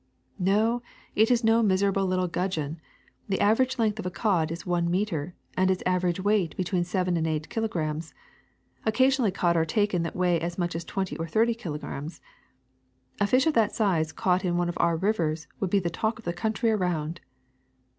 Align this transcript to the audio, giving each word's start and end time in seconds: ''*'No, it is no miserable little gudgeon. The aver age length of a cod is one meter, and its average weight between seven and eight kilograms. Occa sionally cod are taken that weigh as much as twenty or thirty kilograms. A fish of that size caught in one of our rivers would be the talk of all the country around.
''*'No, 0.39 0.81
it 1.15 1.29
is 1.29 1.43
no 1.43 1.61
miserable 1.61 2.07
little 2.07 2.27
gudgeon. 2.27 2.81
The 3.29 3.39
aver 3.39 3.61
age 3.61 3.77
length 3.77 3.99
of 3.99 4.05
a 4.07 4.09
cod 4.09 4.51
is 4.51 4.65
one 4.65 4.89
meter, 4.89 5.35
and 5.55 5.69
its 5.69 5.83
average 5.85 6.19
weight 6.19 6.57
between 6.57 6.83
seven 6.83 7.17
and 7.17 7.27
eight 7.27 7.49
kilograms. 7.49 8.11
Occa 8.87 9.05
sionally 9.09 9.31
cod 9.31 9.55
are 9.55 9.63
taken 9.63 10.01
that 10.01 10.15
weigh 10.15 10.39
as 10.41 10.57
much 10.57 10.75
as 10.75 10.83
twenty 10.85 11.15
or 11.17 11.27
thirty 11.27 11.53
kilograms. 11.53 12.19
A 13.19 13.27
fish 13.27 13.45
of 13.45 13.53
that 13.53 13.75
size 13.75 14.11
caught 14.11 14.43
in 14.43 14.57
one 14.57 14.69
of 14.69 14.77
our 14.81 14.97
rivers 14.97 15.45
would 15.59 15.69
be 15.69 15.77
the 15.77 15.87
talk 15.91 16.17
of 16.17 16.25
all 16.25 16.31
the 16.31 16.35
country 16.35 16.71
around. 16.71 17.21